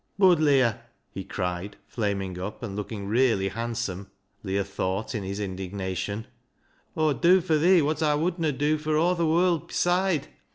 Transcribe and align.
Bud, 0.17 0.39
Leah," 0.39 0.81
he 1.11 1.23
cried, 1.23 1.77
flaming 1.85 2.39
up 2.39 2.63
and 2.63 2.75
looking 2.75 3.05
really 3.05 3.49
handsome, 3.49 4.09
Leah 4.41 4.63
thought, 4.63 5.13
in 5.13 5.21
his 5.21 5.39
indignation, 5.39 6.25
—"Aw'd 6.97 7.21
dew 7.21 7.39
fur 7.39 7.59
thee 7.59 7.83
wot 7.83 8.01
Aw 8.01 8.17
wouldna 8.17 8.51
dew 8.51 8.79
fur 8.79 8.97
aw 8.97 9.13
th' 9.13 9.19
wold 9.27 9.67
beside. 9.67 10.27